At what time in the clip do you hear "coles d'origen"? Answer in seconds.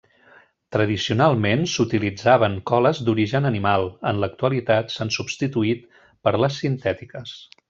2.71-3.49